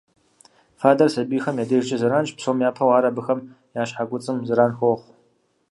[0.79, 3.39] Фадэр сабийхэм я дежкӀэ зэранщ, псом япэу ар абыхэм
[3.81, 5.13] я щхьэ куцӀым зэран хуохъу.